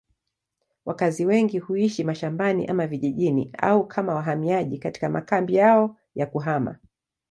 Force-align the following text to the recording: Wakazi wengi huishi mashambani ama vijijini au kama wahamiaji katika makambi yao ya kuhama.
Wakazi 0.85 1.25
wengi 1.25 1.59
huishi 1.59 2.03
mashambani 2.03 2.65
ama 2.65 2.87
vijijini 2.87 3.53
au 3.57 3.87
kama 3.87 4.15
wahamiaji 4.15 4.77
katika 4.79 5.09
makambi 5.09 5.55
yao 5.55 5.97
ya 6.15 6.25
kuhama. 6.25 6.79